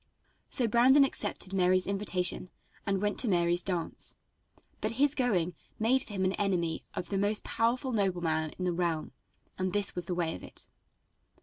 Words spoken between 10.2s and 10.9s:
of it.